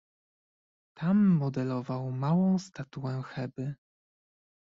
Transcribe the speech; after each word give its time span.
"Tam 0.93 1.25
modelował 1.27 2.11
małą 2.11 2.59
statuę 2.59 3.21
Heby." 3.23 3.75